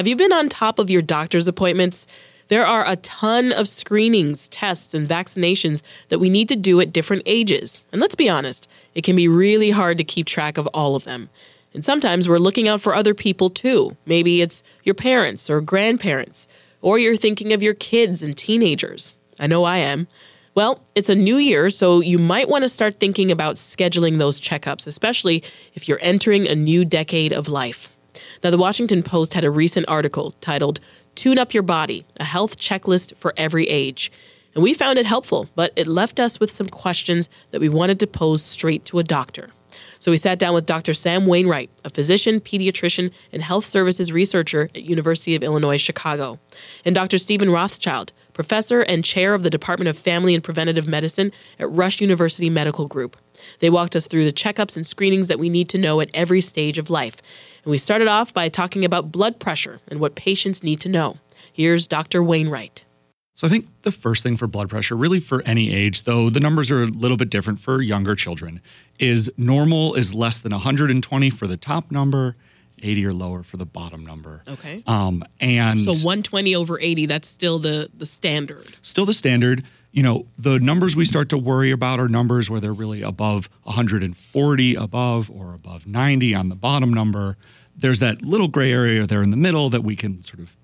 [0.00, 2.06] Have you been on top of your doctor's appointments?
[2.48, 6.90] There are a ton of screenings, tests, and vaccinations that we need to do at
[6.90, 7.82] different ages.
[7.92, 11.04] And let's be honest, it can be really hard to keep track of all of
[11.04, 11.28] them.
[11.74, 13.94] And sometimes we're looking out for other people too.
[14.06, 16.48] Maybe it's your parents or grandparents,
[16.80, 19.12] or you're thinking of your kids and teenagers.
[19.38, 20.08] I know I am.
[20.54, 24.40] Well, it's a new year, so you might want to start thinking about scheduling those
[24.40, 27.94] checkups, especially if you're entering a new decade of life.
[28.42, 30.80] Now, the Washington Post had a recent article titled
[31.14, 34.10] Tune Up Your Body A Health Checklist for Every Age.
[34.54, 38.00] And we found it helpful, but it left us with some questions that we wanted
[38.00, 39.50] to pose straight to a doctor.
[39.98, 40.94] So we sat down with Dr.
[40.94, 46.38] Sam Wainwright, a physician, pediatrician, and health services researcher at University of Illinois Chicago,
[46.84, 47.18] and Dr.
[47.18, 52.00] Steven Rothschild, professor and chair of the Department of Family and Preventive Medicine at Rush
[52.00, 53.16] University Medical Group.
[53.60, 56.40] They walked us through the checkups and screenings that we need to know at every
[56.40, 57.16] stage of life.
[57.64, 61.18] And we started off by talking about blood pressure and what patients need to know.
[61.52, 62.22] Here's Dr.
[62.22, 62.84] Wainwright.
[63.34, 66.40] So I think the first thing for blood pressure, really for any age, though the
[66.40, 68.60] numbers are a little bit different for younger children,
[68.98, 72.36] is normal is less than 120 for the top number,
[72.82, 74.42] 80 or lower for the bottom number.
[74.48, 74.82] Okay.
[74.86, 78.66] Um, and So 120 over 80, that's still the, the standard.
[78.82, 79.64] still the standard.
[79.92, 83.48] You know, the numbers we start to worry about are numbers where they're really above
[83.64, 87.36] 140 above or above 90 on the bottom number.
[87.76, 90.56] There's that little gray area there in the middle that we can sort of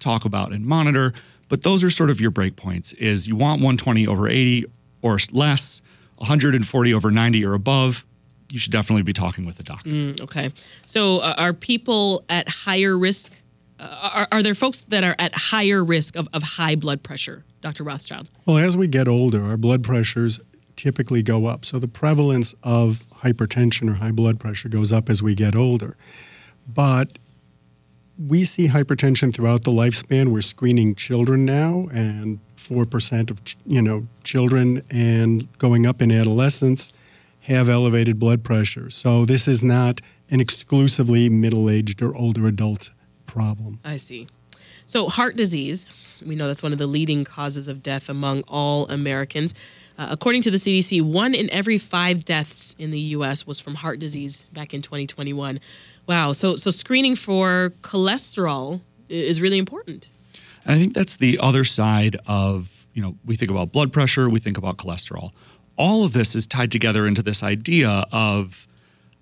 [0.00, 1.12] talk about and monitor.
[1.48, 4.64] But those are sort of your breakpoints is you want 120 over 80
[5.02, 5.82] or less,
[6.16, 8.04] 140 over 90 or above.
[8.52, 10.12] You should definitely be talking with a doctor.
[10.24, 10.52] Okay.
[10.84, 13.32] So uh, are people at higher risk?
[13.80, 17.44] Uh, are, are there folks that are at higher risk of, of high blood pressure,
[17.62, 17.82] Dr.
[17.82, 18.28] Rothschild?
[18.44, 20.38] Well, as we get older, our blood pressures
[20.76, 21.64] typically go up.
[21.64, 25.96] So the prevalence of hypertension or high blood pressure goes up as we get older.
[26.68, 27.18] But
[28.18, 30.28] we see hypertension throughout the lifespan.
[30.28, 36.92] We're screening children now, and 4% of you know children and going up in adolescence
[37.42, 38.90] have elevated blood pressure.
[38.90, 42.90] So this is not an exclusively middle-aged or older adult
[43.26, 43.80] problem.
[43.84, 44.28] I see.
[44.86, 45.90] So, heart disease,
[46.26, 49.54] we know that's one of the leading causes of death among all Americans.
[49.98, 53.46] Uh, according to the CDC, one in every five deaths in the U.S.
[53.46, 55.60] was from heart disease back in 2021.
[56.06, 56.32] Wow.
[56.32, 60.08] So, so screening for cholesterol is really important.
[60.64, 64.28] And I think that's the other side of, you know, we think about blood pressure,
[64.28, 65.32] we think about cholesterol.
[65.82, 68.68] All of this is tied together into this idea of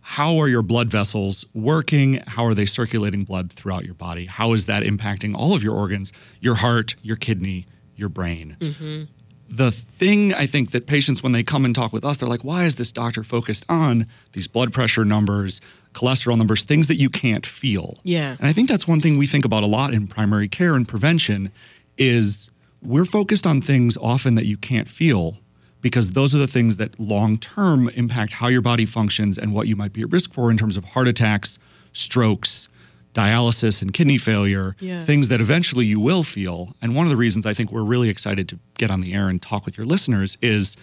[0.02, 2.22] how are your blood vessels working?
[2.26, 4.26] How are they circulating blood throughout your body?
[4.26, 7.64] How is that impacting all of your organs, your heart, your kidney,
[7.96, 8.58] your brain?
[8.60, 9.04] Mm-hmm.
[9.48, 12.44] The thing I think that patients, when they come and talk with us, they're like,
[12.44, 15.62] why is this doctor focused on these blood pressure numbers,
[15.94, 17.96] cholesterol numbers, things that you can't feel?
[18.04, 18.36] Yeah.
[18.38, 20.86] And I think that's one thing we think about a lot in primary care and
[20.86, 21.52] prevention
[21.96, 22.50] is
[22.82, 25.38] we're focused on things often that you can't feel
[25.80, 29.66] because those are the things that long term impact how your body functions and what
[29.66, 31.58] you might be at risk for in terms of heart attacks,
[31.92, 32.68] strokes,
[33.14, 35.04] dialysis and kidney failure, Yeah.
[35.04, 36.76] things that eventually you will feel.
[36.80, 39.28] And one of the reasons I think we're really excited to get on the air
[39.28, 40.76] and talk with your listeners is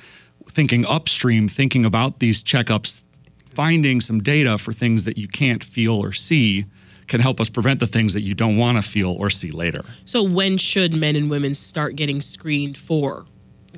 [0.49, 3.01] thinking upstream, thinking about these checkups,
[3.45, 6.65] finding some data for things that you can't feel or see
[7.07, 9.85] can help us prevent the things that you don't want to feel or see later.
[10.03, 13.25] So, when should men and women start getting screened for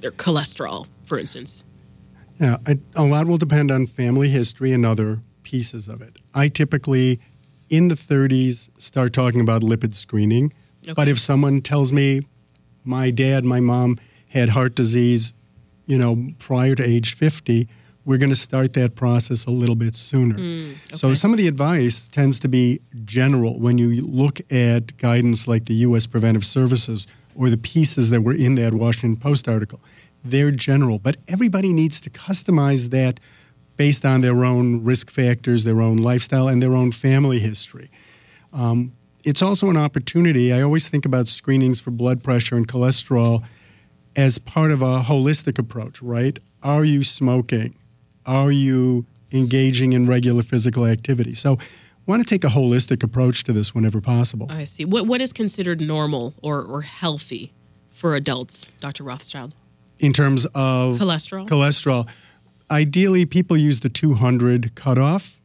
[0.01, 1.65] their cholesterol, for instance?
[2.39, 6.17] Yeah, I, a lot will depend on family history and other pieces of it.
[6.33, 7.19] I typically,
[7.67, 10.53] in the 30s, start talking about lipid screening.
[10.95, 12.21] But if someone tells me
[12.85, 15.33] my dad, my mom had heart disease,
[15.85, 17.67] you know, prior to age 50,
[18.05, 20.35] we're going to start that process a little bit sooner.
[20.35, 21.15] Hmm, so okay.
[21.15, 25.75] some of the advice tends to be general when you look at guidance like the
[25.75, 26.07] U.S.
[26.07, 27.05] Preventive Services
[27.35, 29.79] or the pieces that were in that Washington Post article.
[30.23, 33.19] They're general, but everybody needs to customize that
[33.77, 37.89] based on their own risk factors, their own lifestyle, and their own family history.
[38.51, 38.93] Um,
[39.23, 40.51] it's also an opportunity.
[40.51, 43.43] I always think about screenings for blood pressure and cholesterol
[44.15, 46.37] as part of a holistic approach, right?
[46.61, 47.75] Are you smoking?
[48.25, 51.33] Are you engaging in regular physical activity?
[51.33, 51.57] So,
[52.09, 54.47] want to take a holistic approach to this whenever possible.
[54.49, 54.83] I see.
[54.83, 57.53] What what is considered normal or, or healthy
[57.91, 59.03] for adults, Dr.
[59.03, 59.53] Rothschild?
[59.99, 61.47] In terms of cholesterol?
[61.47, 62.09] Cholesterol.
[62.71, 65.41] Ideally, people use the 200 cutoff.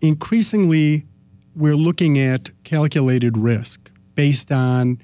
[0.00, 1.04] Increasingly,
[1.54, 4.98] we're looking at calculated risk based on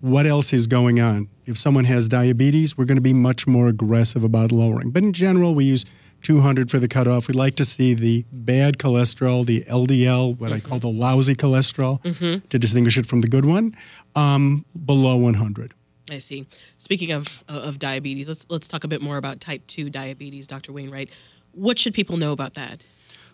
[0.00, 1.28] what else is going on.
[1.46, 4.90] If someone has diabetes, we're going to be much more aggressive about lowering.
[4.90, 5.84] But in general, we use
[6.22, 7.28] 200 for the cutoff.
[7.28, 10.66] We like to see the bad cholesterol, the LDL, what mm-hmm.
[10.66, 12.46] I call the lousy cholesterol, mm-hmm.
[12.46, 13.76] to distinguish it from the good one,
[14.14, 15.72] um, below 100.
[16.10, 16.46] I see.
[16.78, 20.46] Speaking of uh, of diabetes, let's let's talk a bit more about type two diabetes,
[20.46, 20.72] Dr.
[20.72, 21.10] Wainwright.
[21.52, 22.86] What should people know about that?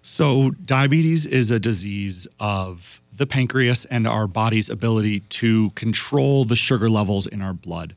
[0.04, 6.56] So, diabetes is a disease of the pancreas and our body's ability to control the
[6.56, 7.94] sugar levels in our blood,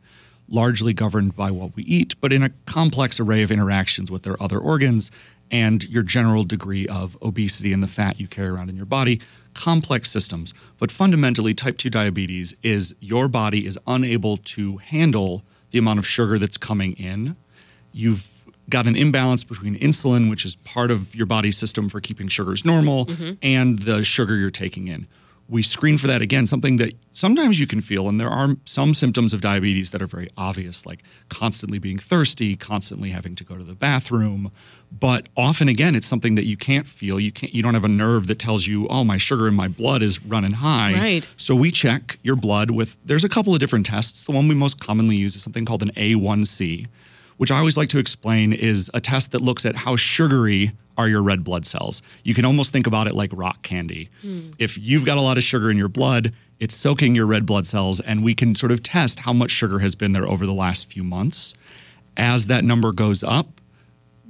[0.47, 4.41] largely governed by what we eat, but in a complex array of interactions with their
[4.41, 5.09] other organs
[5.51, 9.21] and your general degree of obesity and the fat you carry around in your body.
[9.53, 10.53] Complex systems.
[10.79, 16.07] But fundamentally, type 2 diabetes is your body is unable to handle the amount of
[16.07, 17.35] sugar that's coming in.
[17.93, 22.27] You've got an imbalance between insulin, which is part of your body's system for keeping
[22.27, 23.33] sugars normal, mm-hmm.
[23.41, 25.07] and the sugar you're taking in.
[25.47, 28.95] We screen for that again, something that sometimes you can feel, and there are some
[28.95, 33.55] symptoms of diabetes that are very obvious, like constantly being thirsty, constantly having to go
[33.55, 34.51] to the bathroom.
[34.91, 37.19] But often, again, it's something that you can't feel.
[37.19, 37.53] You can't.
[37.53, 40.23] You don't have a nerve that tells you, "Oh, my sugar in my blood is
[40.23, 41.29] running high." Right.
[41.37, 42.97] So we check your blood with.
[43.05, 44.23] There's a couple of different tests.
[44.23, 46.87] The one we most commonly use is something called an A1C
[47.37, 51.07] which I always like to explain is a test that looks at how sugary are
[51.07, 52.01] your red blood cells.
[52.23, 54.09] You can almost think about it like rock candy.
[54.23, 54.53] Mm.
[54.59, 57.67] If you've got a lot of sugar in your blood, it's soaking your red blood
[57.67, 60.53] cells, and we can sort of test how much sugar has been there over the
[60.53, 61.53] last few months.
[62.15, 63.59] As that number goes up,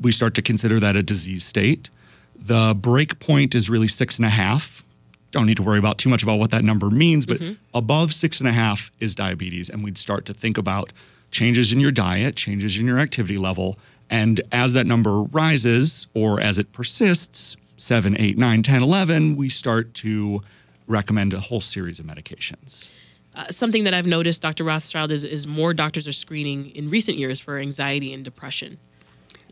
[0.02, 1.90] we start to consider that a disease state.
[2.36, 4.84] The break point is really six and a half.
[5.32, 7.54] Don't need to worry about too much about what that number means, but mm-hmm.
[7.74, 10.92] above six and a half is diabetes, and we'd start to think about
[11.32, 13.78] changes in your diet, changes in your activity level.
[14.10, 19.50] And as that number rises or as it persists, 7, 8, 9, 10, 11, we
[19.50, 20.42] start to
[20.88, 22.90] recommend a whole series of medications.
[23.36, 24.64] Uh, something that I've noticed, Dr.
[24.64, 28.78] Rothschild, is, is more doctors are screening in recent years for anxiety and depression.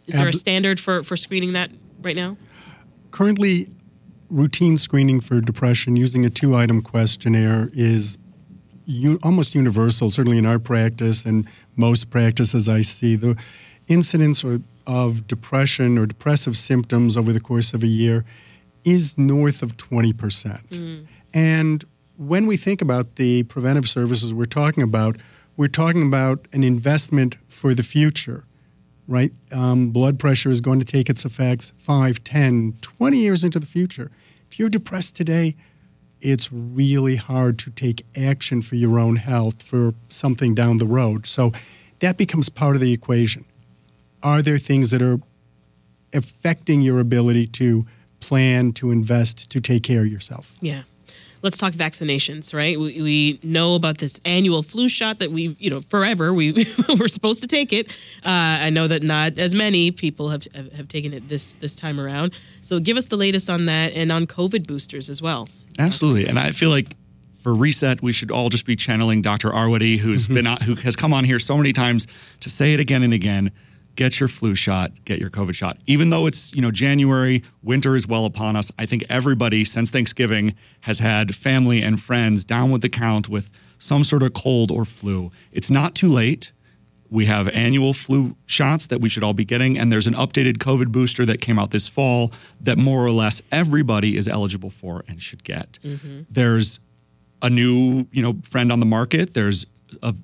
[0.08, 1.72] Is there a standard for, for screening that
[2.02, 2.38] right now?
[3.12, 3.70] Currently,
[4.30, 8.18] routine screening for depression using a two item questionnaire is
[8.86, 13.16] u- almost universal, certainly in our practice and most practices I see.
[13.16, 13.38] The
[13.88, 14.44] incidence
[14.85, 18.25] of depression or depressive symptoms over the course of a year
[18.83, 20.13] is north of 20%.
[20.68, 21.07] Mm.
[21.33, 21.85] And
[22.18, 25.18] when we think about the preventive services we're talking about,
[25.56, 28.44] we're talking about an investment for the future,
[29.07, 29.31] right?
[29.51, 33.65] Um, blood pressure is going to take its effects 5, 10, 20 years into the
[33.65, 34.12] future.
[34.51, 35.56] If you're depressed today,
[36.21, 41.27] it's really hard to take action for your own health for something down the road.
[41.27, 41.51] So
[42.00, 43.45] that becomes part of the equation.
[44.23, 45.19] Are there things that are
[46.13, 47.85] affecting your ability to
[48.19, 50.56] plan, to invest, to take care of yourself?
[50.61, 50.83] Yeah.
[51.42, 52.80] Let's talk vaccinations, right?
[52.80, 56.53] We, we know about this annual flu shot that we, you know, forever we
[56.97, 57.92] we're supposed to take it.
[58.25, 61.75] Uh, I know that not as many people have, have have taken it this this
[61.75, 62.33] time around.
[62.61, 65.49] So give us the latest on that and on COVID boosters as well.
[65.77, 66.27] Absolutely.
[66.27, 66.95] And I feel like
[67.44, 69.49] for reset, we should all just be channeling Dr.
[69.49, 70.33] Arwady, who's mm-hmm.
[70.33, 72.07] been on, who has come on here so many times
[72.39, 73.51] to say it again and again.
[73.95, 75.78] Get your flu shot, get your COVID shot.
[75.85, 78.71] Even though it's, you know, January, winter is well upon us.
[78.80, 83.50] I think everybody since Thanksgiving has had family and friends down with the count with
[83.78, 85.31] some sort of cold or flu.
[85.52, 86.52] It's not too late.
[87.09, 90.57] We have annual flu shots that we should all be getting, and there's an updated
[90.57, 92.31] COVID booster that came out this fall
[92.62, 95.78] that more or less everybody is eligible for and should get.
[95.83, 96.21] Mm-hmm.
[96.31, 96.80] There's
[97.44, 99.35] a new, you know, friend on the market.
[99.35, 99.68] There's
[100.02, 100.16] a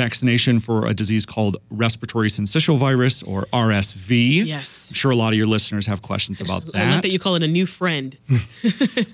[0.00, 4.46] vaccination for a disease called respiratory syncytial virus or RSV.
[4.46, 4.90] Yes.
[4.90, 6.76] I'm sure a lot of your listeners have questions about that.
[6.76, 8.16] I like that you call it a new friend.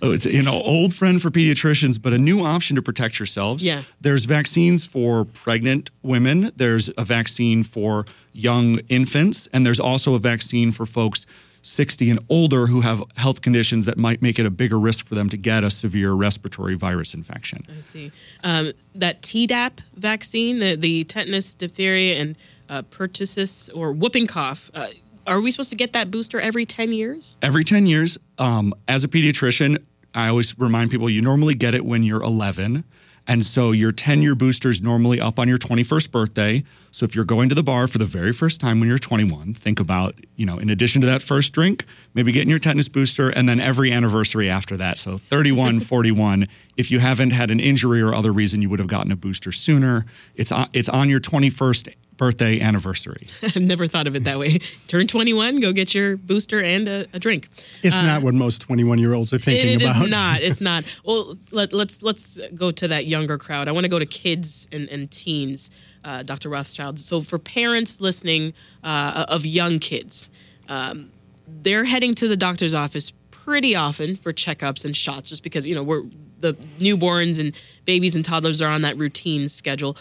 [0.03, 3.67] oh, it's you know old friend for pediatricians, but a new option to protect yourselves.
[3.67, 3.83] Yeah.
[4.01, 6.53] There's vaccines for pregnant women.
[6.55, 11.27] There's a vaccine for young infants, and there's also a vaccine for folks
[11.67, 15.15] 60 and older who have health conditions that might make it a bigger risk for
[15.15, 17.67] them to get a severe respiratory virus infection.
[17.69, 18.13] I see.
[18.45, 22.37] Um, that Tdap vaccine, the, the tetanus, diphtheria, and
[22.69, 24.71] uh, pertussis or whooping cough.
[24.75, 24.89] Uh,
[25.27, 27.37] are we supposed to get that booster every 10 years?
[27.43, 29.83] Every 10 years, um, as a pediatrician,
[30.15, 32.85] I always remind people you normally get it when you're 11.
[33.27, 36.65] And so your 10 year booster is normally up on your 21st birthday.
[36.93, 39.55] So if you're going to the bar for the very first time when you're 21,
[39.55, 43.29] think about, you know, in addition to that first drink, maybe getting your tetanus booster
[43.29, 44.99] and then every anniversary after that.
[44.99, 46.47] So 31, 41.
[46.77, 49.53] If you haven't had an injury or other reason you would have gotten a booster
[49.53, 50.07] sooner,
[50.37, 53.27] it's on, it's on your 21st birthday anniversary.
[53.43, 54.59] I've never thought of it that way.
[54.89, 57.49] Turn 21, go get your booster and a, a drink.
[57.83, 60.03] It's uh, not what most 21 year olds are thinking it, it about.
[60.03, 60.43] It is not.
[60.43, 60.85] It's not.
[61.05, 63.69] Well, let, us let's, let's go to that younger crowd.
[63.69, 65.71] I want to go to kids and, and teens,
[66.05, 66.49] uh, Dr.
[66.49, 66.99] Rothschild.
[66.99, 70.31] So for parents listening uh, of young kids,
[70.69, 71.11] um,
[71.47, 75.75] they're heading to the doctor's office pretty often for checkups and shots just because you
[75.75, 76.03] know we're
[76.41, 77.55] the newborns and
[77.85, 79.97] babies and toddlers are on that routine schedule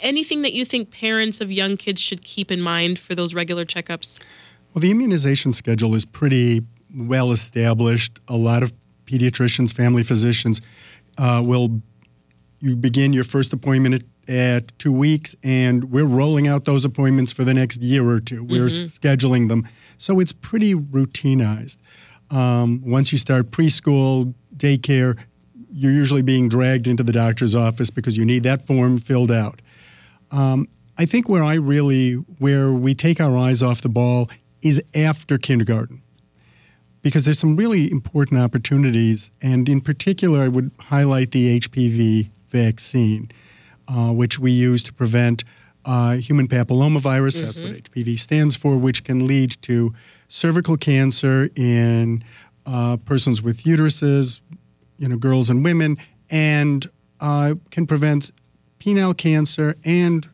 [0.00, 3.64] anything that you think parents of young kids should keep in mind for those regular
[3.64, 4.20] checkups?
[4.74, 6.62] Well, the immunization schedule is pretty
[6.94, 8.20] well established.
[8.28, 8.72] A lot of
[9.06, 10.60] pediatricians, family physicians
[11.18, 11.80] uh, will
[12.60, 17.32] you begin your first appointment at, at, two weeks, and we're rolling out those appointments
[17.32, 18.84] for the next year or 2 we We're mm-hmm.
[18.84, 21.78] scheduling them, so it's pretty routinized.
[22.30, 25.18] Um, once you start preschool, daycare,
[25.70, 29.60] you're usually being dragged into the doctor's office because you need that form filled out.
[30.30, 30.66] Um,
[30.98, 34.30] I think where I really, where we take our eyes off the ball
[34.62, 36.02] is after kindergarten.
[37.02, 43.30] Because there's some really important opportunities, and in particular, I would highlight the HPV vaccine,
[43.86, 45.44] uh, which we use to prevent
[45.84, 47.36] uh, human papillomavirus.
[47.36, 47.44] Mm-hmm.
[47.44, 48.16] That's what HPV mm-hmm.
[48.16, 49.94] stands for, which can lead to
[50.26, 52.24] cervical cancer in
[52.66, 54.40] uh, persons with uteruses,
[54.98, 56.90] you know, girls and women, and
[57.20, 58.32] uh, can prevent
[58.78, 60.28] penile cancer and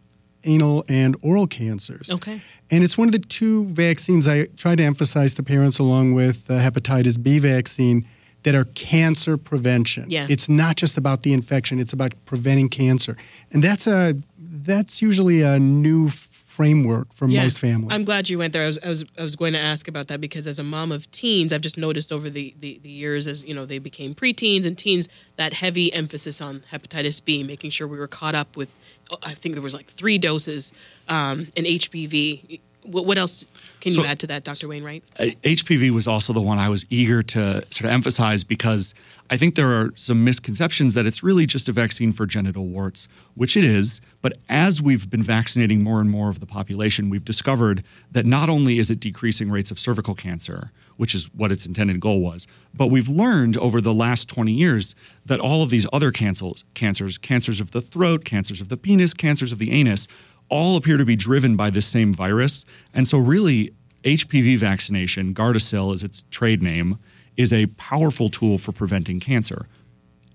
[0.45, 2.11] anal and oral cancers.
[2.11, 2.41] Okay.
[2.71, 6.47] And it's one of the two vaccines I try to emphasize to parents, along with
[6.47, 8.07] the hepatitis B vaccine,
[8.45, 10.11] that are cancer prevention.
[10.11, 10.27] Yeah.
[10.29, 13.17] It's not just about the infection; it's about preventing cancer,
[13.53, 16.09] and that's a that's usually a new
[16.53, 17.93] framework for most families.
[17.93, 18.65] I'm glad you went there.
[18.65, 20.93] I was, I was I was going to ask about that because as a mom
[20.93, 24.13] of teens, I've just noticed over the, the, the years as you know they became
[24.13, 28.55] preteens and teens that heavy emphasis on hepatitis B, making sure we were caught up
[28.57, 28.75] with.
[29.11, 30.73] Oh, I think there was like three doses
[31.09, 32.61] um, in HPV.
[32.83, 33.45] What, what else
[33.81, 34.69] can so, you add to that, Dr.
[34.69, 35.05] Wainwright?
[35.19, 38.95] HPV uh, was also the one I was eager to sort of emphasize because
[39.31, 43.09] I think there are some misconceptions that it's really just a vaccine for genital warts,
[43.35, 44.01] which it is.
[44.21, 48.49] But as we've been vaccinating more and more of the population, we've discovered that not
[48.49, 52.47] only is it decreasing rates of cervical cancer, which is what its intended goal was,
[52.75, 57.17] but we've learned over the last 20 years that all of these other cancers, cancers,
[57.17, 60.09] cancers of the throat, cancers of the penis, cancers of the anus,
[60.53, 62.67] all appear to be driven by the same virus.
[62.93, 63.73] And so, really,
[64.05, 66.99] HPV vaccination, Gardasil is its trade name,
[67.39, 69.67] is a powerful tool for preventing cancer.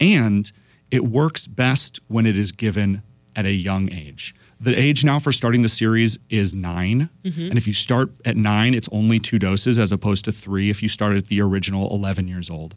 [0.02, 0.52] And
[0.90, 3.04] it works best when it is given
[3.36, 4.34] at a young age.
[4.60, 7.42] The age now for starting the series is 9 mm-hmm.
[7.42, 10.82] And if you start at nine, it's only two doses as opposed to three if
[10.82, 12.74] you start at the original 11 years old.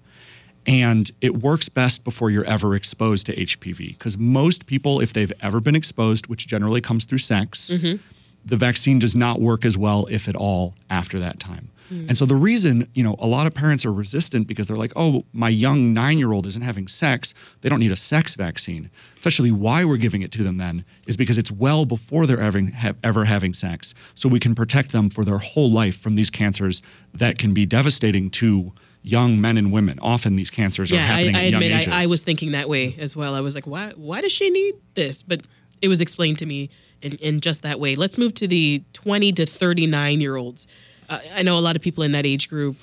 [0.66, 5.32] And it works best before you're ever exposed to HPV because most people, if they've
[5.40, 7.96] ever been exposed, which generally comes through sex, mm-hmm.
[8.44, 11.70] the vaccine does not work as well, if at all, after that time.
[11.92, 12.08] Mm.
[12.08, 14.92] And so the reason, you know, a lot of parents are resistant because they're like,
[14.96, 17.34] oh, my young nine year old isn't having sex.
[17.60, 18.90] They don't need a sex vaccine.
[19.14, 22.60] Especially why we're giving it to them then is because it's well before they're ever,
[22.60, 23.94] have, ever having sex.
[24.14, 26.80] So we can protect them for their whole life from these cancers
[27.12, 28.72] that can be devastating to
[29.02, 29.98] young men and women.
[30.00, 31.92] Often these cancers yeah, are happening I, I at admit, young ages.
[31.92, 33.34] I, I was thinking that way as well.
[33.34, 35.22] I was like, why, why does she need this?
[35.22, 35.42] But
[35.80, 36.70] it was explained to me
[37.02, 37.94] in, in just that way.
[37.94, 40.66] Let's move to the 20 to 39 year olds.
[41.08, 42.76] Uh, I know a lot of people in that age group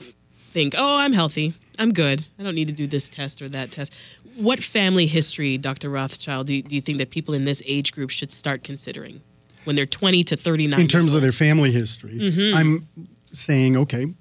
[0.49, 1.53] think, oh, I'm healthy.
[1.79, 2.25] I'm good.
[2.39, 3.95] I don't need to do this test or that test.
[4.35, 5.89] What family history, Dr.
[5.89, 9.21] Rothschild, do you, do you think that people in this age group should start considering
[9.65, 10.79] when they're 20 to 39?
[10.79, 12.55] In terms of their family history, mm-hmm.
[12.55, 12.87] I'm
[13.31, 14.13] saying, okay,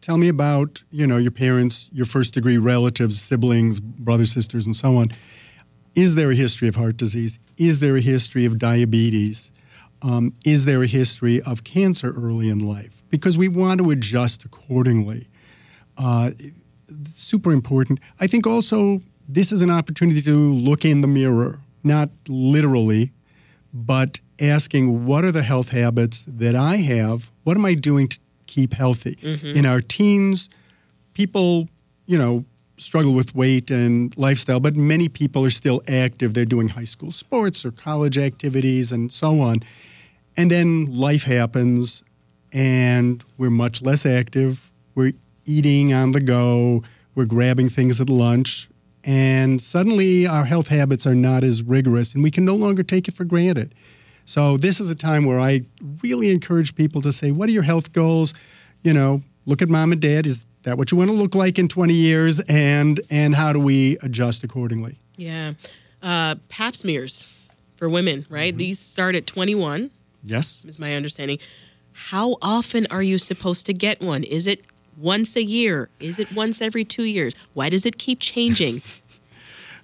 [0.00, 4.76] tell me about you know your parents, your first degree relatives, siblings, brothers, sisters, and
[4.76, 5.08] so on.
[5.94, 7.38] Is there a history of heart disease?
[7.56, 9.50] Is there a history of diabetes?
[10.00, 13.02] Um, is there a history of cancer early in life?
[13.10, 15.28] Because we want to adjust accordingly.
[15.96, 16.30] Uh,
[17.14, 17.98] super important.
[18.20, 23.12] I think also this is an opportunity to look in the mirror, not literally,
[23.74, 27.30] but asking what are the health habits that I have?
[27.42, 29.14] What am I doing to keep healthy.
[29.22, 29.56] Mm-hmm.
[29.56, 30.48] In our teens,
[31.14, 31.68] people,
[32.06, 32.44] you know,
[32.78, 36.34] struggle with weight and lifestyle, but many people are still active.
[36.34, 39.60] They're doing high school sports or college activities and so on.
[40.36, 42.02] And then life happens
[42.52, 44.70] and we're much less active.
[44.94, 45.12] We're
[45.44, 46.82] eating on the go,
[47.14, 48.68] we're grabbing things at lunch,
[49.04, 53.08] and suddenly our health habits are not as rigorous and we can no longer take
[53.08, 53.74] it for granted.
[54.28, 55.62] So this is a time where I
[56.02, 58.34] really encourage people to say, what are your health goals?
[58.82, 60.26] You know, look at mom and dad.
[60.26, 62.38] Is that what you want to look like in 20 years?
[62.40, 64.98] And and how do we adjust accordingly?
[65.16, 65.54] Yeah.
[66.02, 67.24] Uh, pap smears
[67.76, 68.54] for women, right?
[68.54, 69.90] These start at 21,
[70.24, 70.62] Yes.
[70.66, 71.38] is my understanding.
[71.92, 74.24] How often are you supposed to get one?
[74.24, 74.62] Is it
[74.98, 75.88] once a year?
[76.00, 77.32] Is it once every two years?
[77.54, 78.82] Why does it keep changing?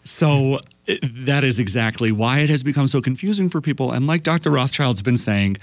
[0.04, 3.92] So that is exactly why it has become so confusing for people.
[3.92, 4.50] And like Dr.
[4.50, 5.56] Rothschild's been saying,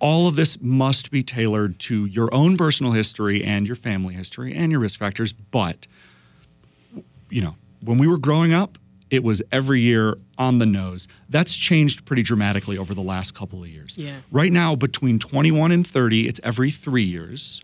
[0.00, 4.52] all of this must be tailored to your own personal history and your family history
[4.52, 5.32] and your risk factors.
[5.32, 5.86] But,
[7.30, 8.78] you know, when we were growing up,
[9.10, 11.06] it was every year on the nose.
[11.28, 13.96] That's changed pretty dramatically over the last couple of years.
[13.96, 14.16] Yeah.
[14.32, 17.60] Right now, between 21 and 30, it's every three years.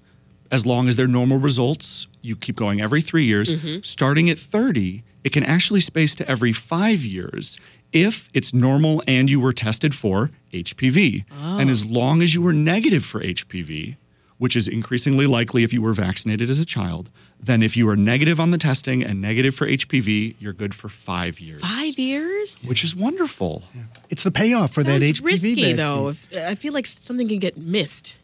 [0.52, 3.52] As long as they're normal results, you keep going every three years.
[3.52, 3.80] Mm-hmm.
[3.82, 7.58] Starting at 30, it can actually space to every five years
[7.92, 11.24] if it's normal and you were tested for HPV.
[11.30, 11.88] And as oh.
[11.88, 13.96] long as you were negative for HPV,
[14.38, 17.96] which is increasingly likely if you were vaccinated as a child, then if you are
[17.96, 21.60] negative on the testing and negative for HPV, you're good for five years.
[21.60, 22.64] Five years?
[22.66, 23.64] Which is wonderful.
[24.08, 25.76] It's the payoff for that Sounds HPV risky, vaccine.
[25.76, 26.08] though.
[26.08, 28.16] If- I feel like something can get missed.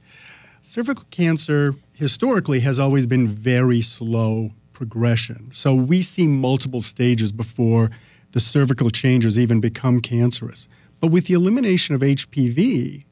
[0.62, 5.48] cervical cancer historically has always been very slow progression.
[5.54, 7.90] So we see multiple stages before
[8.32, 10.68] the cervical changes even become cancerous.
[11.00, 13.06] But with the elimination of HPV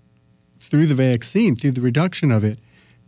[0.60, 2.58] through the vaccine, through the reduction of it,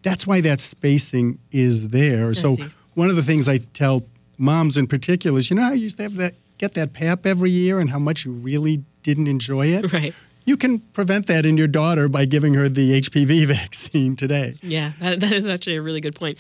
[0.01, 2.33] that's why that spacing is there.
[2.33, 2.69] so see.
[2.95, 4.05] one of the things I tell
[4.39, 7.27] moms in particular is, you know how you used to have that get that pap
[7.27, 9.93] every year and how much you really didn't enjoy it?
[9.93, 10.15] Right.
[10.47, 14.57] You can prevent that in your daughter by giving her the HPV vaccine today.
[14.63, 16.39] Yeah, that, that is actually a really good point.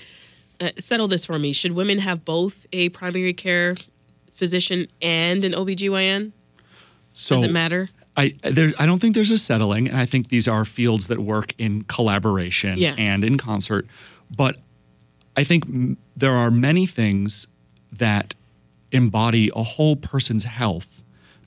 [0.61, 1.53] Uh, settle this for me.
[1.53, 3.75] Should women have both a primary care
[4.35, 6.33] physician and an OBGYN?
[7.12, 7.87] So Does it matter?
[8.16, 11.19] I there I don't think there's a settling, and I think these are fields that
[11.19, 12.95] work in collaboration Yeah.
[12.97, 13.87] and in concert.
[14.35, 14.57] But
[15.37, 17.47] I think m- there are many things
[17.92, 18.35] that
[18.92, 21.03] embody a whole person's health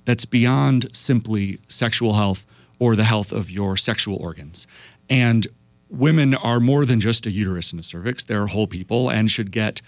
[0.06, 2.46] that's beyond simply sexual health
[2.78, 4.68] or the health of your sexual organs.
[5.10, 5.48] And
[5.90, 9.52] women are more than just a uterus and a cervix; they're whole people and should
[9.52, 9.82] get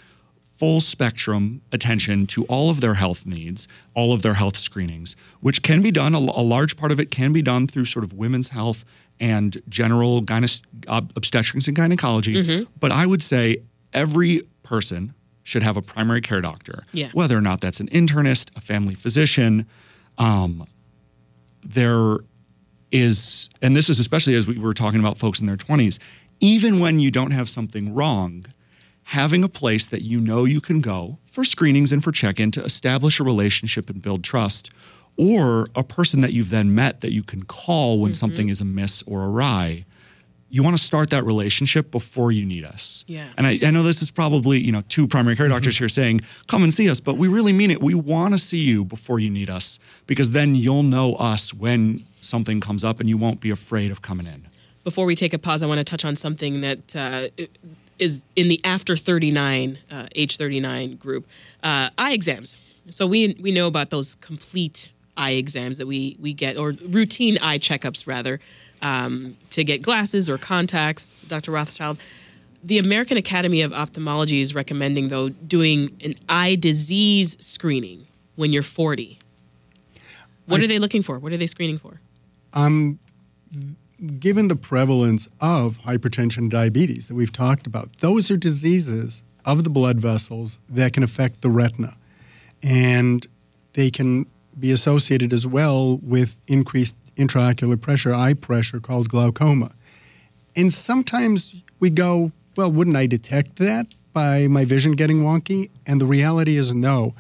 [0.52, 5.64] full spectrum attention to all of their health needs, all of their health screenings, which
[5.64, 6.14] can be done.
[6.14, 8.86] A, a large part of it can be done through sort of women's health
[9.20, 12.68] and general gyne- obstetrics and gynecology.
[12.80, 13.58] But I would say
[13.94, 17.10] every person should have a primary care doctor, Yeah.
[17.14, 19.66] whether or not that's an internist, a family physician.
[20.20, 20.68] Um,
[21.64, 22.18] there
[22.92, 26.00] is, and this is especially as we were talking about folks in their 20s,
[26.40, 28.46] even when you don't have something wrong,
[29.04, 32.52] having a place that you know you can go for screenings and for check in
[32.52, 34.70] to establish a relationship and build trust,
[35.18, 38.18] or a person that you've then met that you can call when mm-hmm.
[38.18, 39.86] something is amiss or awry.
[40.52, 43.04] You want to start that relationship before you need us.
[43.08, 43.26] Yeah.
[43.38, 46.22] And I, I know this is probably, you know, two primary care doctors here saying,
[46.48, 47.82] come and see us, but we really mean it.
[47.82, 52.04] We want to see you before you need us because then you'll know us when
[52.22, 54.46] something comes up and you won't be afraid of coming in.
[54.84, 57.46] Before we take a pause, I want to touch on something that uh,
[57.98, 61.28] is in the after 39, uh, age 39 group
[61.64, 62.58] uh, eye exams.
[62.90, 67.38] So we, we know about those complete eye exams that we, we get, or routine
[67.42, 68.40] eye checkups, rather,
[68.82, 71.52] um, to get glasses or contacts, Dr.
[71.52, 72.00] Rothschild.
[72.64, 78.64] The American Academy of Ophthalmology is recommending, though, doing an eye disease screening when you're
[78.64, 79.18] 40.
[80.46, 81.18] What are they looking for?
[81.18, 82.00] What are they screening for?
[84.20, 89.64] given the prevalence of hypertension and diabetes that we've talked about, those are diseases of
[89.64, 91.96] the blood vessels that can affect the retina.
[92.64, 93.26] And
[93.74, 94.26] they can
[94.60, 99.72] be associated as well with increased intraocular pressure, eye pressure called glaucoma.
[100.56, 105.70] And sometimes we go, well, wouldn't I detect that by my vision getting wonky?
[105.86, 107.16] And the reality is no.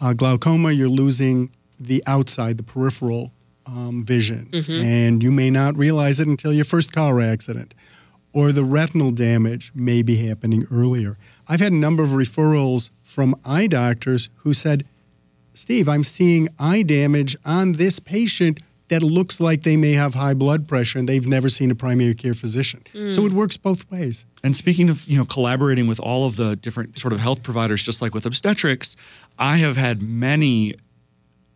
[0.00, 3.32] Uh, glaucoma, you're losing the outside, the peripheral
[3.66, 4.48] um, vision,
[4.80, 7.74] and you may not realize it until your first car accident.
[8.32, 11.16] Or the retinal damage may be happening earlier.
[11.48, 14.84] I've had a number of referrals from eye doctors who said,
[15.56, 20.34] Steve, I'm seeing eye damage on this patient that looks like they may have high
[20.34, 22.84] blood pressure and they've never seen a primary care physician.
[22.92, 23.10] Mm.
[23.10, 24.26] So it works both ways.
[24.44, 27.82] And speaking of, you know, collaborating with all of the different sort of health providers,
[27.82, 28.96] just like with obstetrics,
[29.38, 30.74] I have had many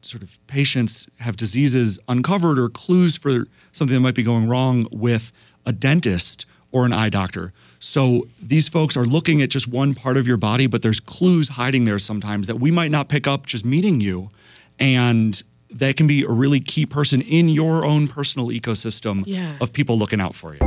[0.02, 4.86] sort of patients have diseases uncovered or clues for something that might be going wrong
[4.90, 5.30] with
[5.66, 7.52] a dentist or an eye doctor.
[7.82, 11.48] So these folks are looking at just one part of your body, but there's clues
[11.48, 14.28] hiding there sometimes that we might not pick up just meeting you.
[14.78, 19.56] And that can be a really key person in your own personal ecosystem Yeah.
[19.60, 20.60] of people looking out for you.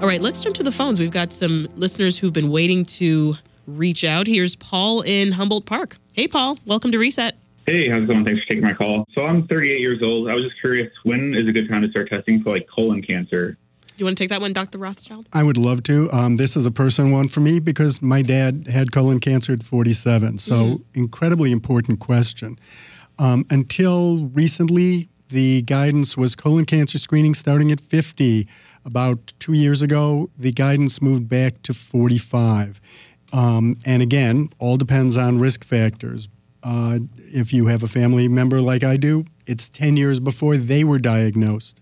[0.00, 1.00] All right, let's jump to the phones.
[1.00, 3.34] We've got some listeners who've been waiting to
[3.66, 4.26] reach out.
[4.26, 5.96] Here's Paul in Humboldt Park.
[6.14, 7.34] Hey, Paul, welcome to Reset.
[7.66, 8.24] Hey, how's it going?
[8.24, 9.08] Thanks for taking my call.
[9.12, 10.30] So I'm 38 years old.
[10.30, 13.02] I was just curious, when is a good time to start testing for like colon
[13.02, 13.58] cancer?
[13.96, 14.78] You want to take that one, Dr.
[14.78, 15.26] Rothschild?
[15.32, 16.08] I would love to.
[16.12, 19.64] Um, this is a personal one for me because my dad had colon cancer at
[19.64, 20.38] 47.
[20.38, 22.58] So, incredibly important question.
[23.18, 28.46] Um, until recently, the guidance was colon cancer screening starting at 50.
[28.84, 32.80] About two years ago, the guidance moved back to 45.
[33.32, 36.28] Um, and again, all depends on risk factors.
[36.66, 40.82] Uh, if you have a family member like I do, it's 10 years before they
[40.82, 41.80] were diagnosed.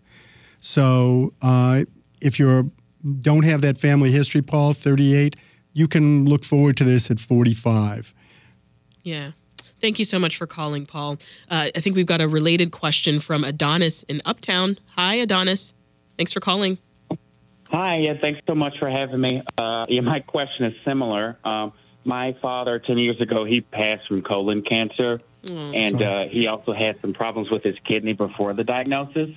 [0.61, 1.85] So uh,
[2.21, 2.71] if you
[3.21, 5.37] don't have that family history, Paul, 38,
[5.73, 8.13] you can look forward to this at 45.
[9.03, 9.33] Yeah.
[9.81, 11.17] Thank you so much for calling, Paul.
[11.51, 14.79] Uh, I think we've got a related question from Adonis in Uptown.
[14.97, 15.73] Hi, Adonis.
[16.19, 16.77] Thanks for calling.
[17.65, 19.43] Hi, yeah, thanks so much for having me.
[19.59, 21.39] Uh, yeah, my question is similar.
[21.43, 21.73] Um,
[22.05, 27.01] my father, 10 years ago, he passed from colon cancer, and uh, he also had
[27.01, 29.31] some problems with his kidney before the diagnosis.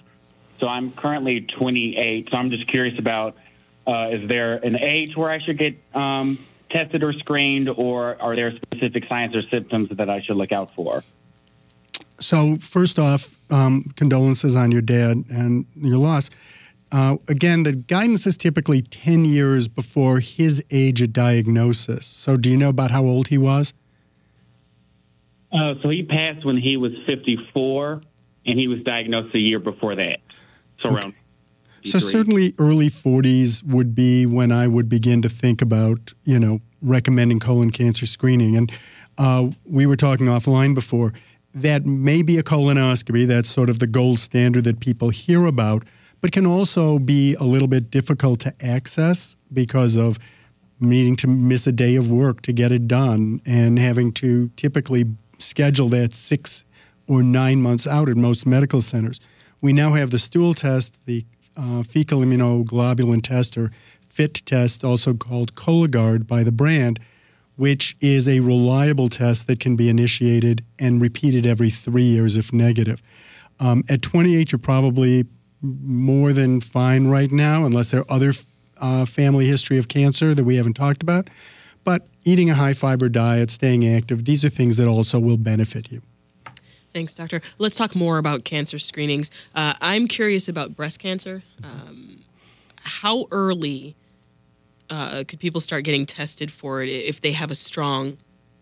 [0.59, 3.37] So I'm currently 28, so I'm just curious about
[3.85, 8.35] uh, is there an age where I should get um, tested or screened, or are
[8.35, 11.03] there specific signs or symptoms that I should look out for?
[12.19, 16.29] So, first off, um, condolences on your dad and your loss.
[16.91, 22.05] Uh, again, the guidance is typically 10 years before his age of diagnosis.
[22.05, 23.73] So, do you know about how old he was?
[25.51, 28.01] Uh, so he passed when he was 54,
[28.45, 30.19] and he was diagnosed a year before that.
[30.81, 31.13] So around.
[31.83, 36.59] So certainly early 40s would be when I would begin to think about, you know,
[36.81, 38.57] recommending colon cancer screening.
[38.57, 38.71] And
[39.17, 41.13] uh, we were talking offline before.
[41.53, 43.25] That may be a colonoscopy.
[43.25, 45.83] That's sort of the gold standard that people hear about,
[46.21, 50.17] but can also be a little bit difficult to access because of
[50.79, 55.05] needing to miss a day of work to get it done and having to typically
[55.39, 56.63] schedule that six
[57.07, 59.19] or nine months out at most medical centers.
[59.61, 61.25] We now have the stool test, the
[61.55, 63.71] uh, fecal immunoglobulin test, or
[64.07, 66.99] FIT test, also called Cologuard by the brand,
[67.55, 72.53] which is a reliable test that can be initiated and repeated every three years if
[72.53, 73.01] negative.
[73.59, 75.25] Um, at 28, you're probably
[75.61, 78.33] more than fine right now, unless there are other
[78.79, 81.29] uh, family history of cancer that we haven't talked about.
[81.83, 85.91] But eating a high fiber diet, staying active, these are things that also will benefit
[85.91, 86.01] you.
[86.93, 87.41] Thanks, doctor.
[87.57, 89.31] Let's talk more about cancer screenings.
[89.55, 91.43] Uh, I'm curious about breast cancer.
[91.63, 92.23] Um,
[92.77, 93.95] how early
[94.89, 98.17] uh, could people start getting tested for it if they have a strong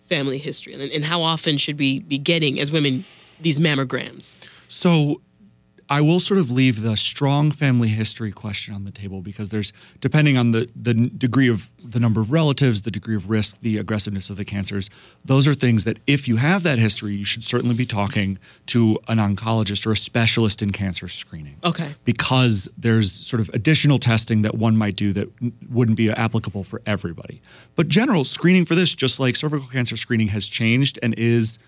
[0.07, 0.73] family history?
[0.73, 3.05] And, and how often should we be getting, as women,
[3.39, 4.35] these mammograms?
[4.67, 5.21] So
[5.89, 9.71] I will sort of leave the strong family history question on the table because there's
[10.01, 13.77] depending on the the degree of the number of relatives, the degree of risk, the
[13.77, 14.89] aggressiveness of the cancers.
[15.23, 18.97] Those are things that if you have that history, you should certainly be talking to
[19.07, 21.57] an oncologist or a specialist in cancer screening.
[21.63, 21.93] Okay.
[22.03, 25.29] Because there's sort of additional testing that one might do that
[25.69, 27.41] wouldn't be applicable for everybody.
[27.75, 31.59] But general screening for this, just like cervical cancer screening, has changed and is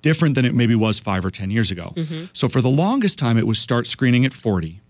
[0.00, 1.92] different than it maybe was five or 10 years ago.
[1.96, 2.24] Mm-hmm.
[2.32, 4.80] So for the longest time, it was start screening at 40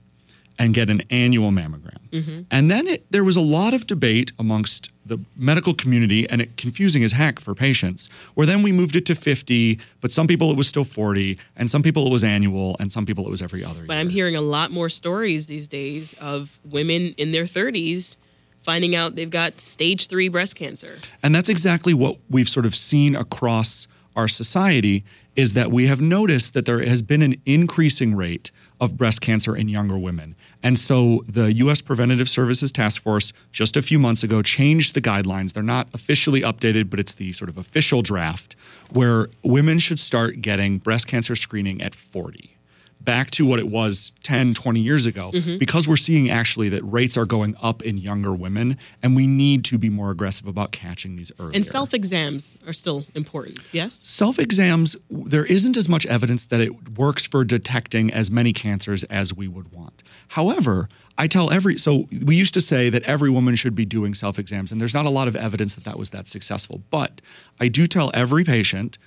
[0.58, 1.98] and get an annual mammogram.
[2.10, 2.40] Mm-hmm.
[2.50, 6.56] And then it, there was a lot of debate amongst the medical community, and it
[6.56, 10.50] confusing as heck for patients, where then we moved it to 50, but some people
[10.50, 13.42] it was still 40, and some people it was annual, and some people it was
[13.42, 14.00] every other But year.
[14.00, 18.16] I'm hearing a lot more stories these days of women in their 30s
[18.62, 20.96] finding out they've got stage three breast cancer.
[21.22, 26.00] And that's exactly what we've sort of seen across our society is that we have
[26.00, 30.34] noticed that there has been an increasing rate of breast cancer in younger women.
[30.62, 35.00] And so the US Preventative Services Task Force just a few months ago changed the
[35.00, 35.52] guidelines.
[35.52, 38.56] They're not officially updated, but it's the sort of official draft
[38.90, 42.56] where women should start getting breast cancer screening at 40
[43.04, 45.58] back to what it was 10, 20 years ago, Mm-hmm.
[45.58, 49.64] because we're seeing actually that rates are going up in younger women, and we need
[49.66, 51.52] to be more aggressive about catching these earlier.
[51.54, 54.00] And self exams are still important, yes?
[54.04, 59.04] Self exams, there isn't as much evidence that it works for detecting as many cancers
[59.04, 60.02] as we would want.
[60.28, 60.88] However,
[61.18, 64.38] I tell every, so we used to say that every woman should be doing self
[64.38, 66.82] exams, and there's not a lot of evidence that that was that successful.
[66.90, 67.20] But
[67.60, 68.98] I do tell every patient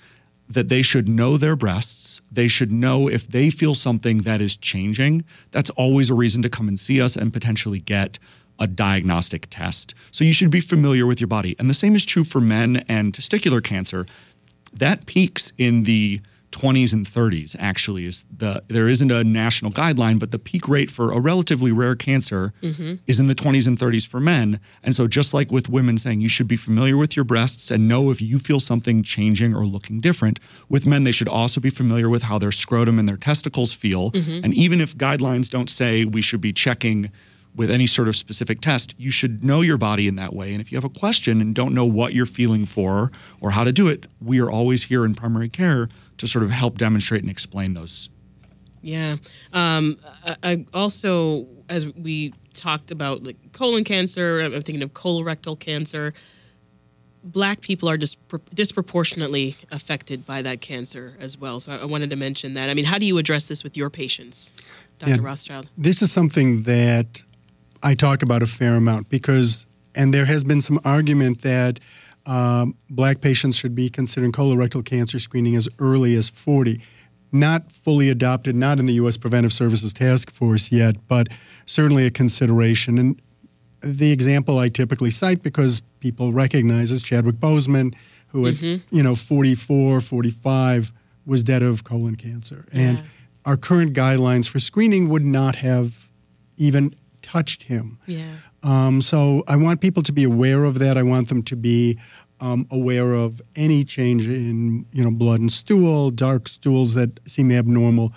[0.48, 2.20] that they should know their breasts.
[2.30, 5.24] They should know if they feel something that is changing.
[5.50, 8.18] That's always a reason to come and see us and potentially get
[8.58, 9.94] a diagnostic test.
[10.12, 11.56] So you should be familiar with your body.
[11.58, 14.06] And the same is true for men and testicular cancer.
[14.72, 16.20] That peaks in the
[16.56, 20.90] 20s and 30s actually is the there isn't a national guideline but the peak rate
[20.90, 22.94] for a relatively rare cancer mm-hmm.
[23.06, 24.58] is in the 20s and 30s for men.
[24.82, 27.86] And so just like with women saying you should be familiar with your breasts and
[27.86, 30.40] know if you feel something changing or looking different
[30.70, 34.10] with men they should also be familiar with how their scrotum and their testicles feel.
[34.12, 34.40] Mm-hmm.
[34.44, 37.12] And even if guidelines don't say we should be checking
[37.54, 40.52] with any sort of specific test, you should know your body in that way.
[40.52, 43.64] And if you have a question and don't know what you're feeling for or how
[43.64, 47.22] to do it, we are always here in primary care to sort of help demonstrate
[47.22, 48.10] and explain those.
[48.82, 49.16] Yeah.
[49.52, 55.58] Um, I, I also, as we talked about like colon cancer, I'm thinking of colorectal
[55.58, 56.14] cancer.
[57.24, 58.18] Black people are just
[58.54, 61.58] disproportionately affected by that cancer as well.
[61.58, 62.70] So I, I wanted to mention that.
[62.70, 64.52] I mean, how do you address this with your patients,
[65.00, 65.10] Dr.
[65.10, 65.16] Yeah.
[65.20, 65.68] Rothschild?
[65.76, 67.22] This is something that
[67.82, 71.80] I talk about a fair amount because, and there has been some argument that
[72.26, 76.80] um, black patients should be considering colorectal cancer screening as early as 40.
[77.32, 79.16] Not fully adopted, not in the U.S.
[79.16, 81.28] Preventive Services Task Force yet, but
[81.66, 82.98] certainly a consideration.
[82.98, 83.20] And
[83.80, 87.94] the example I typically cite because people recognize is Chadwick Boseman,
[88.28, 90.92] who at you know 44, 45
[91.26, 93.04] was dead of colon cancer, and Yeah.
[93.44, 96.06] our current guidelines for screening would not have
[96.56, 97.98] even touched him.
[98.06, 98.24] Yeah.
[98.62, 100.96] Um, so I want people to be aware of that.
[100.98, 101.98] I want them to be
[102.40, 107.50] um, aware of any change in you know blood and stool, dark stools that seem
[107.50, 108.12] abnormal.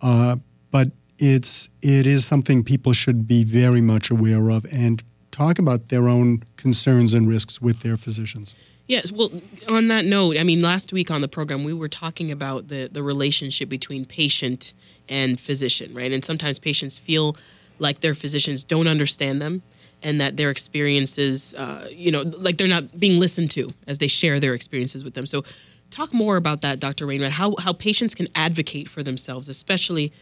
[0.00, 0.36] Uh,
[0.70, 5.88] but it's it is something people should be very much aware of and talk about
[5.88, 8.54] their own concerns and risks with their physicians.
[8.86, 9.10] Yes.
[9.10, 9.30] Well,
[9.68, 12.88] on that note, I mean, last week on the program, we were talking about the,
[12.92, 14.74] the relationship between patient
[15.08, 16.12] and physician, right?
[16.12, 17.36] And sometimes patients feel
[17.78, 19.62] like their physicians don't understand them
[20.02, 24.06] and that their experiences, uh, you know, like they're not being listened to as they
[24.06, 25.26] share their experiences with them.
[25.26, 25.44] So,
[25.90, 27.06] talk more about that, Dr.
[27.06, 30.12] Wainwright, how, how patients can advocate for themselves, especially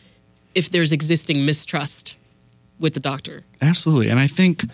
[0.54, 2.16] if there's existing mistrust
[2.80, 3.44] with the doctor.
[3.62, 4.08] Absolutely.
[4.08, 4.64] And I think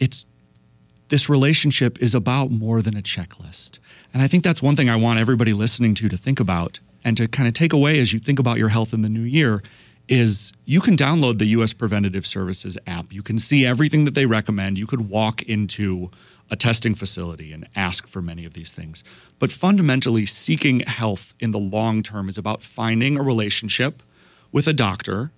[0.00, 0.24] it's
[1.08, 3.78] this relationship is about more than a checklist.
[4.12, 7.16] And I think that's one thing I want everybody listening to to think about and
[7.18, 9.62] to kind of take away as you think about your health in the new year
[10.08, 13.12] is you can download the US Preventative Services app.
[13.12, 14.78] You can see everything that they recommend.
[14.78, 16.10] You could walk into
[16.50, 19.02] a testing facility and ask for many of these things.
[19.38, 24.02] But fundamentally, seeking health in the long term is about finding a relationship
[24.52, 25.30] with a doctor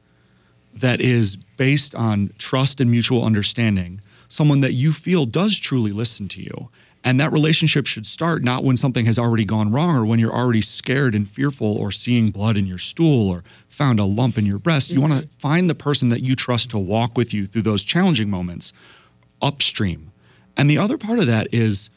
[0.74, 6.28] that is based on trust and mutual understanding, someone that you feel does truly listen
[6.28, 6.68] to you.
[7.06, 10.34] And that relationship should start not when something has already gone wrong or when you're
[10.34, 14.44] already scared and fearful or seeing blood in your stool or found a lump in
[14.44, 14.90] your breast.
[14.90, 15.38] You want to mm-hmm.
[15.38, 18.72] find the person that you trust to walk with you through those challenging moments
[19.40, 20.10] upstream.
[20.56, 21.90] And the other part of that is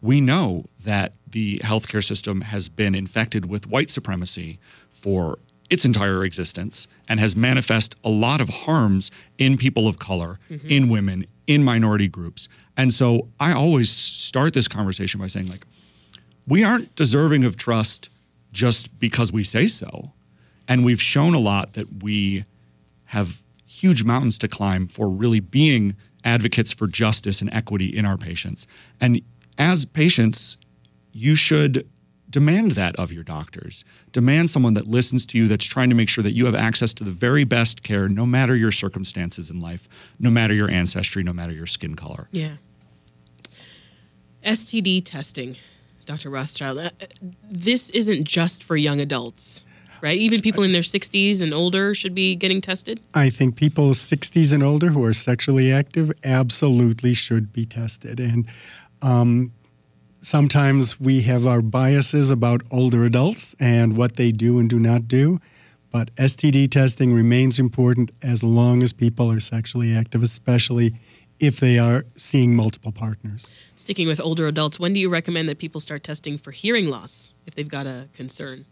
[0.00, 5.40] we know that the healthcare system has been infected with white supremacy for
[5.70, 10.68] its entire existence and has manifest a lot of harms in people of color, mm-hmm.
[10.68, 12.48] in women, in minority groups.
[12.76, 15.66] And so I always start this conversation by saying like
[16.46, 18.08] we aren't deserving of trust
[18.52, 20.12] just because we say so.
[20.66, 22.44] And we've shown a lot that we
[23.06, 28.16] have huge mountains to climb for really being advocates for justice and equity in our
[28.16, 28.66] patients.
[29.00, 29.20] And
[29.56, 30.56] as patients,
[31.12, 31.88] you should
[32.30, 33.84] demand that of your doctors.
[34.12, 36.92] Demand someone that listens to you, that's trying to make sure that you have access
[36.94, 39.88] to the very best care, no matter your circumstances in life,
[40.18, 42.28] no matter your ancestry, no matter your skin color.
[42.30, 42.56] Yeah.
[44.44, 45.56] STD testing,
[46.06, 46.30] Dr.
[46.30, 46.78] Rothschild.
[46.78, 46.90] uh,
[47.50, 49.66] This isn't just for young adults,
[50.00, 50.16] right?
[50.16, 53.00] Even people in their 60s and older should be getting tested.
[53.14, 58.20] I think people 60s and older who are sexually active absolutely should be tested.
[58.20, 58.46] And
[59.02, 59.52] um,
[60.20, 65.08] sometimes we have our biases about older adults and what they do and do not
[65.08, 65.40] do.
[65.90, 70.94] But STD testing remains important as long as people are sexually active, especially
[71.38, 73.48] if they are seeing multiple partners.
[73.74, 77.32] Sticking with older adults, when do you recommend that people start testing for hearing loss
[77.46, 78.66] if they've got a concern?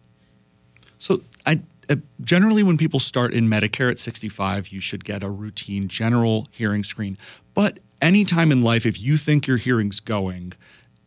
[0.99, 5.31] So I uh, generally, when people start in Medicare at 65, you should get a
[5.31, 7.17] routine general hearing screen.
[7.55, 10.55] But anytime in life, if you think your hearing's going,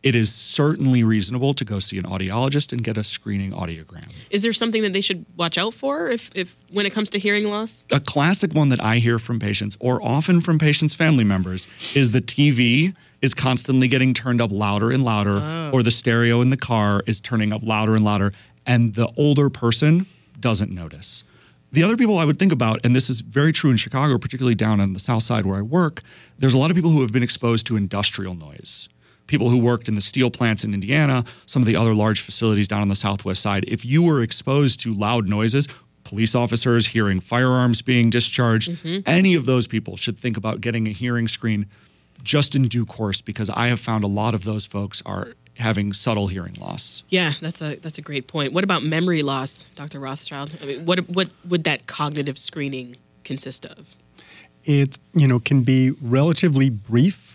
[0.02, 4.10] it is certainly reasonable to go see an audiologist and get a screening audiogram.
[4.30, 7.18] Is there something that they should watch out for if, if when it comes to
[7.18, 7.84] hearing loss?
[7.92, 12.12] A classic one that I hear from patients or often from patients' family members is
[12.12, 15.70] the TV is constantly getting turned up louder and louder, oh.
[15.74, 18.32] or the stereo in the car is turning up louder and louder,
[18.64, 20.06] and the older person
[20.38, 21.22] doesn't notice.
[21.72, 24.54] The other people I would think about, and this is very true in Chicago, particularly
[24.54, 26.02] down on the south side where I work,
[26.38, 28.88] there's a lot of people who have been exposed to industrial noise
[29.30, 32.66] people who worked in the steel plants in Indiana, some of the other large facilities
[32.66, 35.68] down on the southwest side, if you were exposed to loud noises,
[36.02, 39.08] police officers hearing firearms being discharged, mm-hmm.
[39.08, 41.66] any of those people should think about getting a hearing screen
[42.24, 45.92] just in due course because I have found a lot of those folks are having
[45.92, 47.04] subtle hearing loss.
[47.08, 48.52] Yeah, that's a that's a great point.
[48.52, 50.00] What about memory loss, Dr.
[50.00, 50.58] Rothschild?
[50.60, 53.94] I mean, what what would that cognitive screening consist of?
[54.64, 57.29] It you know can be relatively brief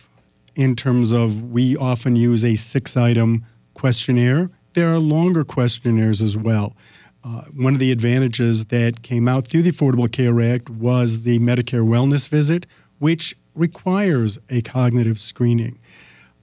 [0.56, 4.50] in terms of we often use a six item questionnaire.
[4.74, 6.76] There are longer questionnaires as well.
[7.24, 11.40] Uh, one of the advantages that came out through the Affordable Care Act was the
[11.40, 12.66] Medicare wellness visit,
[13.00, 15.80] which requires a cognitive screening.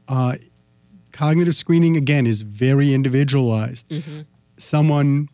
[0.09, 0.35] Uh,
[1.12, 3.88] cognitive screening, again, is very individualized.
[3.88, 4.22] Mm-hmm.
[4.57, 5.29] Someone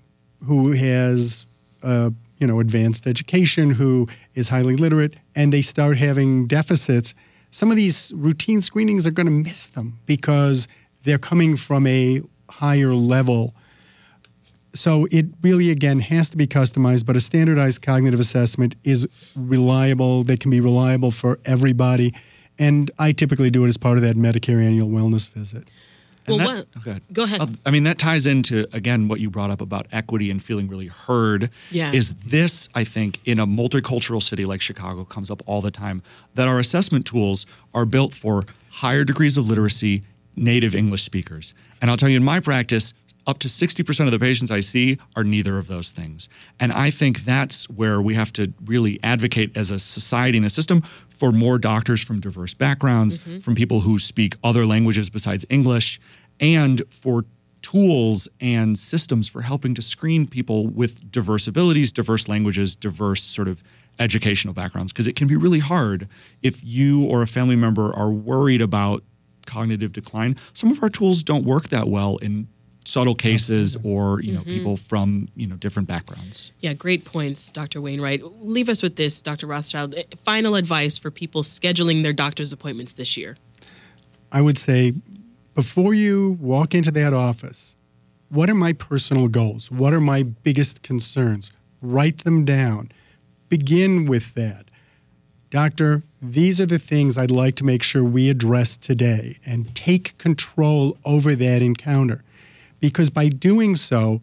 [0.45, 1.47] who has
[1.83, 7.15] uh, you know advanced education, who is highly literate, and they start having deficits–
[7.51, 10.69] some of these routine screenings are going to miss them because
[11.05, 13.55] they're coming from a higher level.
[14.75, 20.23] So it really, again, has to be customized, but a standardized cognitive assessment is reliable.
[20.23, 22.15] They can be reliable for everybody.
[22.59, 25.69] And I typically do it as part of that Medicare annual wellness visit.
[26.29, 27.41] Well, that, what, go ahead.
[27.41, 30.69] Uh, I mean, that ties into again what you brought up about equity and feeling
[30.69, 31.51] really heard.
[31.71, 31.93] Yeah.
[31.93, 36.03] Is this, I think, in a multicultural city like Chicago, comes up all the time
[36.35, 40.03] that our assessment tools are built for higher degrees of literacy,
[40.37, 41.55] native English speakers.
[41.81, 42.93] And I'll tell you, in my practice,
[43.29, 46.31] up to 60% of the patients I see are neither of those things.
[46.59, 50.51] And I think that's where we have to really advocate as a society and a
[50.51, 53.39] system for more doctors from diverse backgrounds, mm-hmm.
[53.41, 56.01] from people who speak other languages besides English,
[56.41, 57.27] and for
[57.61, 63.49] tools and systems for helping to screen people with diverse abilities, diverse languages, diverse sort
[63.49, 63.63] of
[63.99, 64.91] educational backgrounds.
[64.93, 66.09] Because it can be really hard
[66.43, 69.03] if you or a family member are worried about
[69.45, 70.37] cognitive decline.
[70.55, 72.49] Some of our tools don't work that well in
[72.89, 74.51] subtle cases or you know mm-hmm.
[74.51, 76.53] people from you know different backgrounds.
[76.61, 78.23] Yeah great points dr wainwright.
[78.41, 79.95] Leave us with this dr rothschild.
[80.25, 83.37] Final advice for people scheduling their doctor's appointments this year.
[84.33, 84.95] I would say
[85.55, 87.77] before you walk into that office
[88.31, 89.71] what are my personal goals?
[89.71, 91.51] What are my biggest concerns?
[91.81, 92.93] Write them down.
[93.49, 94.67] Begin with that.
[95.51, 100.19] Doctor, these are the things I'd like to make sure we address today and take
[100.19, 102.23] control over that encounter
[102.81, 104.21] because by doing so,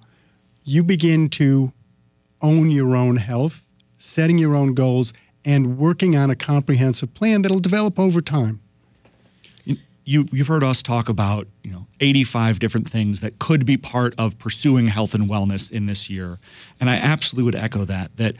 [0.64, 1.72] you begin to
[2.42, 3.66] own your own health,
[3.98, 5.14] setting your own goals,
[5.46, 8.60] and working on a comprehensive plan that'll develop over time.
[10.08, 14.14] You, you've heard us talk about you know 85 different things that could be part
[14.20, 16.38] of pursuing health and wellness in this year
[16.80, 18.36] and i absolutely would echo that that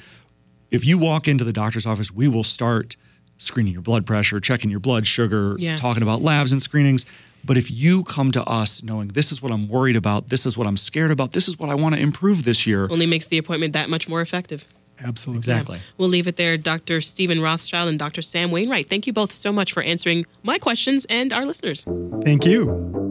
[0.70, 2.96] if you walk into the doctor's office we will start
[3.40, 5.76] screening your blood pressure checking your blood sugar yeah.
[5.76, 7.04] talking about labs and screenings
[7.46, 10.58] but if you come to us knowing this is what I'm worried about, this is
[10.58, 13.28] what I'm scared about, this is what I want to improve this year, only makes
[13.28, 14.66] the appointment that much more effective.
[15.00, 15.40] Absolutely.
[15.40, 15.78] Exactly.
[15.78, 15.84] Yeah.
[15.98, 16.58] We'll leave it there.
[16.58, 17.02] Dr.
[17.02, 18.22] Steven Rothschild and Dr.
[18.22, 21.86] Sam Wainwright, thank you both so much for answering my questions and our listeners.
[22.24, 23.05] Thank you.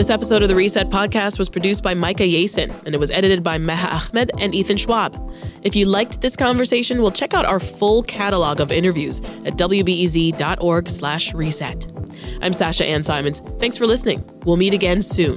[0.00, 3.42] This episode of the Reset Podcast was produced by Micah Yasin, and it was edited
[3.42, 5.14] by Meha Ahmed and Ethan Schwab.
[5.62, 10.88] If you liked this conversation, well, check out our full catalog of interviews at wbez.org
[10.88, 11.86] slash reset.
[12.40, 13.40] I'm Sasha Ann Simons.
[13.58, 14.24] Thanks for listening.
[14.46, 15.36] We'll meet again soon.